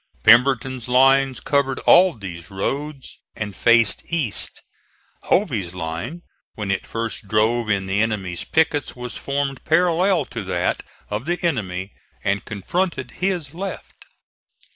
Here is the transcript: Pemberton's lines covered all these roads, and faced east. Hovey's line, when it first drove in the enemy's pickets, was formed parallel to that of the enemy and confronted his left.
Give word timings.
Pemberton's 0.23 0.87
lines 0.87 1.39
covered 1.39 1.77
all 1.81 2.13
these 2.13 2.49
roads, 2.49 3.19
and 3.35 3.55
faced 3.55 4.11
east. 4.11 4.63
Hovey's 5.25 5.75
line, 5.75 6.23
when 6.55 6.71
it 6.71 6.87
first 6.87 7.27
drove 7.27 7.69
in 7.69 7.85
the 7.85 8.01
enemy's 8.01 8.43
pickets, 8.43 8.95
was 8.95 9.15
formed 9.15 9.63
parallel 9.63 10.25
to 10.25 10.43
that 10.45 10.81
of 11.11 11.25
the 11.27 11.37
enemy 11.45 11.93
and 12.23 12.43
confronted 12.45 13.11
his 13.19 13.53
left. 13.53 14.05